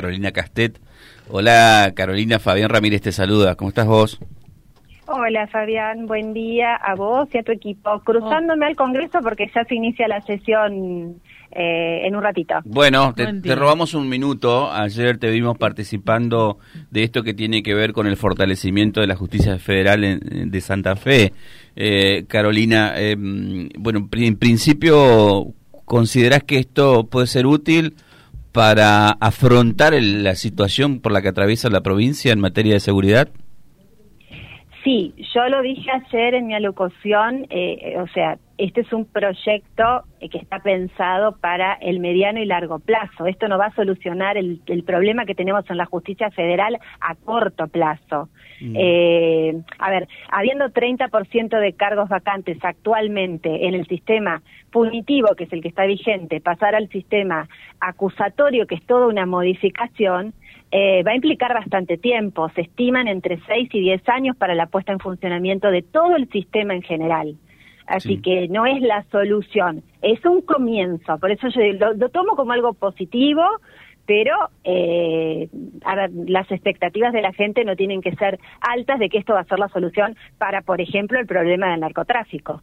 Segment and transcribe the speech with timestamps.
[0.00, 0.78] Carolina Castet.
[1.28, 3.56] Hola Carolina, Fabián Ramírez te saluda.
[3.56, 4.20] ¿Cómo estás vos?
[5.06, 7.98] Hola Fabián, buen día a vos y a tu equipo.
[8.04, 12.54] Cruzándome al Congreso porque ya se inicia la sesión eh, en un ratito.
[12.64, 14.70] Bueno, te, robamos un minuto.
[14.70, 16.58] Ayer te vimos participando
[16.92, 20.94] de esto que tiene que ver con el fortalecimiento de la justicia federal de Santa
[20.94, 21.32] Fe.
[21.74, 25.54] Eh, Carolina, eh, bueno, en principio,
[25.84, 27.96] ¿considerás que esto puede ser útil?
[28.52, 33.28] Para afrontar la situación por la que atraviesa la provincia en materia de seguridad?
[34.84, 40.02] Sí, yo lo dije ayer en mi alocución, eh, o sea, este es un proyecto
[40.18, 43.26] que está pensado para el mediano y largo plazo.
[43.26, 47.68] Esto no va a solucionar el, problema que tenemos en la justicia federal a corto
[47.68, 48.28] plazo.
[48.60, 48.74] Mm.
[48.76, 55.52] Eh, a ver, habiendo 30% de cargos vacantes actualmente en el sistema punitivo, que es
[55.52, 60.34] el que está vigente, pasar al sistema acusatorio, que es toda una modificación,
[60.72, 62.48] eh, va a implicar bastante tiempo.
[62.56, 66.28] Se estiman entre 6 y 10 años para la puesta en funcionamiento de todo el
[66.30, 67.36] sistema en general.
[67.88, 71.18] Así que no es la solución, es un comienzo.
[71.18, 71.62] Por eso yo
[71.96, 73.42] lo, tomo como algo positivo,
[74.06, 75.48] pero eh,
[76.26, 79.44] las expectativas de la gente no tienen que ser altas de que esto va a
[79.44, 82.62] ser la solución para, por ejemplo, el problema del narcotráfico.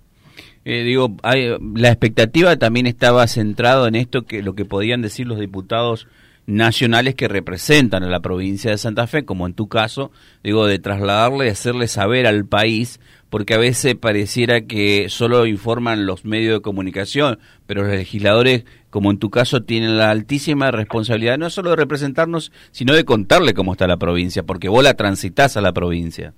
[0.64, 5.40] Eh, digo, la expectativa también estaba centrado en esto que lo que podían decir los
[5.40, 6.08] diputados
[6.48, 10.12] nacionales que representan a la provincia de Santa Fe, como en tu caso,
[10.44, 16.06] digo, de trasladarle y hacerle saber al país, porque a veces pareciera que solo informan
[16.06, 21.38] los medios de comunicación, pero los legisladores, como en tu caso, tienen la altísima responsabilidad
[21.38, 25.58] no solo de representarnos, sino de contarle cómo está la provincia, porque vos la transitas
[25.58, 26.34] a la provincia.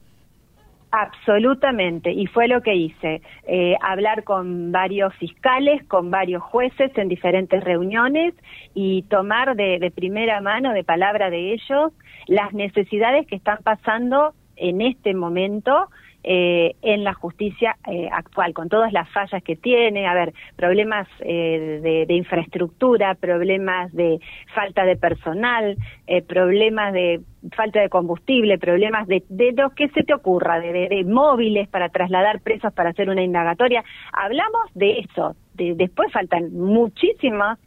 [1.00, 7.08] Absolutamente, y fue lo que hice, eh, hablar con varios fiscales, con varios jueces en
[7.08, 8.34] diferentes reuniones
[8.74, 11.94] y tomar de, de primera mano, de palabra de ellos,
[12.26, 15.88] las necesidades que están pasando en este momento
[16.24, 21.08] eh, en la justicia eh, actual, con todas las fallas que tiene, a ver, problemas
[21.22, 24.20] eh, de, infraestructura, problemas de
[24.54, 25.78] falta de personal,
[26.28, 27.22] problemas de
[27.56, 32.42] falta de combustible, problemas de, de lo que se te ocurra, de, móviles para trasladar
[32.42, 33.86] presos para hacer una indagatoria.
[34.12, 37.58] Hablamos de eso, después faltan muchísimas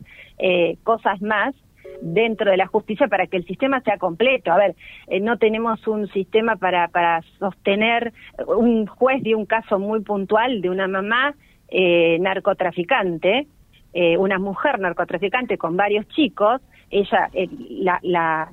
[0.83, 1.55] cosas más
[2.03, 4.53] dentro de la justicia para que el sistema sea completo.
[4.53, 4.75] A ver,
[5.09, 8.13] eh, no tenemos un sistema para, para sostener,
[8.47, 11.35] un juez de un caso muy puntual de una mamá
[11.69, 13.47] eh, narcotraficante,
[13.93, 17.31] eh, una mujer narcotraficante con varios chicos, ella,
[17.69, 18.53] la, la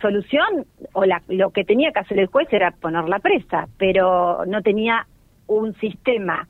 [0.00, 4.62] solución o la, lo que tenía que hacer el juez era ponerla presa, pero no
[4.62, 5.06] tenía
[5.46, 6.48] un sistema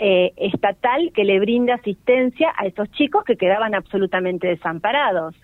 [0.00, 5.34] estatal que le brinde asistencia a esos chicos que quedaban absolutamente desamparados.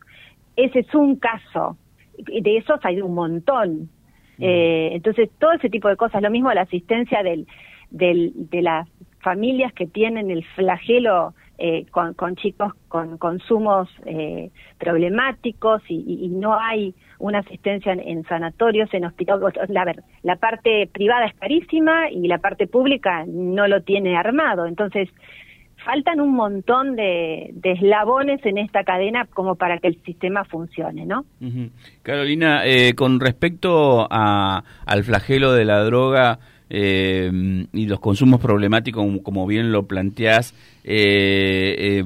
[0.57, 1.77] Ese es un caso.
[2.19, 3.89] De esos hay un montón.
[4.39, 7.47] Eh, entonces, todo ese tipo de cosas, lo mismo la asistencia del,
[7.91, 8.89] del, de las
[9.21, 16.29] familias que tienen el flagelo eh, con, con, chicos con consumos eh, problemáticos y, y,
[16.29, 19.55] no hay una asistencia en, sanatorios, en hospitales.
[19.69, 24.67] La, la parte privada es carísima y la parte pública no lo tiene armado.
[24.67, 25.09] Entonces,
[25.85, 31.25] faltan un montón de, eslabones en esta cadena como para que el sistema funcione, ¿no?
[32.03, 36.39] Carolina, eh, con respecto a, al flagelo de la droga
[36.71, 37.31] eh,
[37.73, 42.03] y los consumos problemáticos, como bien lo planteás, eh,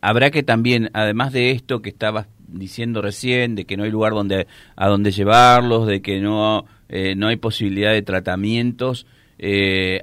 [0.00, 4.12] habrá que también, además de esto que estabas diciendo recién, de que no hay lugar
[4.12, 4.46] donde
[4.76, 6.66] a donde llevarlos, de que no,
[7.16, 9.06] no hay posibilidad de tratamientos,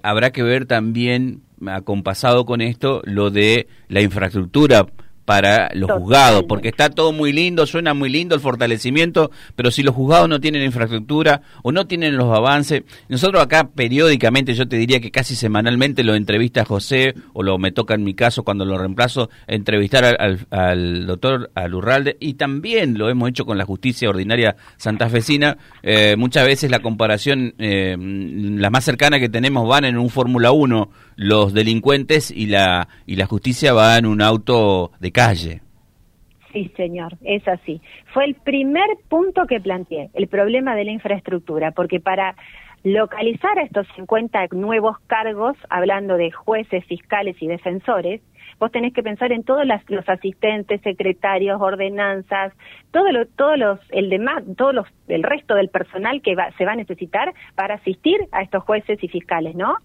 [0.04, 4.88] habrá que ver también acompasado con esto lo de la infraestructura
[5.32, 9.82] para los juzgados, porque está todo muy lindo, suena muy lindo el fortalecimiento, pero si
[9.82, 14.76] los juzgados no tienen infraestructura o no tienen los avances, nosotros acá periódicamente, yo te
[14.76, 18.44] diría que casi semanalmente lo entrevista a José, o lo me toca en mi caso
[18.44, 20.18] cuando lo reemplazo, entrevistar
[20.50, 26.46] al, doctor Alurralde, y también lo hemos hecho con la justicia ordinaria santafesina, eh, muchas
[26.46, 31.54] veces la comparación, eh, la más cercana que tenemos van en un Fórmula 1, los
[31.54, 35.12] delincuentes y la, y la justicia va en un auto de
[36.52, 37.82] Sí, señor, es así.
[38.14, 42.36] Fue el primer punto que planteé, el problema de la infraestructura, porque para
[42.84, 48.22] localizar a estos 50 nuevos cargos, hablando de jueces, fiscales y defensores,
[48.62, 52.54] vos tenés que pensar en todos los asistentes, secretarios, ordenanzas,
[52.92, 56.74] todo lo, todos los, el demás, todos los, el resto del personal que se va
[56.74, 59.78] a necesitar para asistir a estos jueces y fiscales, ¿no?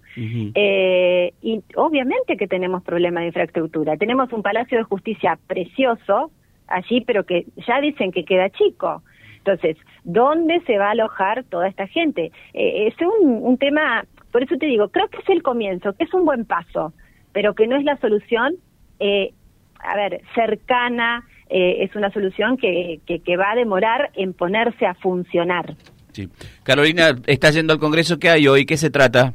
[0.55, 3.96] eh, y obviamente que tenemos problemas de infraestructura.
[3.96, 6.31] Tenemos un Palacio de Justicia precioso,
[6.69, 9.02] allí, pero que ya dicen que queda chico.
[9.38, 12.31] Entonces, ¿dónde se va a alojar toda esta gente?
[12.52, 16.05] Eh, es un, un tema, por eso te digo, creo que es el comienzo, que
[16.05, 16.93] es un buen paso,
[17.32, 18.56] pero que no es la solución,
[19.00, 19.32] eh,
[19.78, 24.87] a ver, cercana, eh, es una solución que, que, que va a demorar en ponerse
[24.87, 25.75] a funcionar.
[26.12, 26.28] Sí.
[26.62, 28.64] Carolina, está yendo al Congreso, ¿qué hay hoy?
[28.64, 29.34] ¿Qué se trata?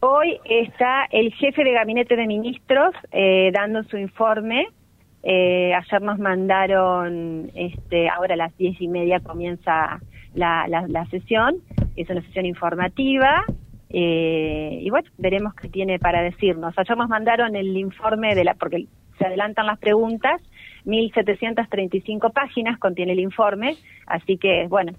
[0.00, 4.68] Hoy está el jefe de gabinete de ministros eh, dando su informe.
[5.22, 10.00] Eh, ayer nos mandaron, este, ahora a las diez y media comienza
[10.34, 11.56] la, la, la sesión.
[11.96, 13.44] Es una sesión informativa.
[13.90, 16.74] Eh, y bueno, veremos qué tiene para decirnos.
[16.76, 18.86] Ayer nos mandaron el informe de la, porque
[19.18, 20.40] se adelantan las preguntas,
[20.84, 24.92] 1.735 páginas contiene el informe, así que bueno,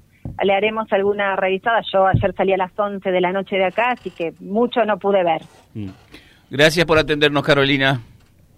[0.43, 1.81] le haremos alguna revisada.
[1.91, 4.97] Yo ayer salí a las 11 de la noche de acá, así que mucho no
[4.97, 5.41] pude ver.
[5.73, 5.89] Mm.
[6.49, 8.01] Gracias por atendernos, Carolina.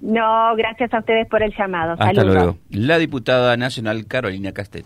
[0.01, 1.93] No, gracias a ustedes por el llamado.
[1.93, 2.33] Hasta Saludos.
[2.33, 2.57] luego.
[2.69, 4.85] La diputada nacional Carolina Castet.